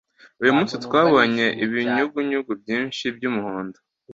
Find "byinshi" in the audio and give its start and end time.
2.61-3.03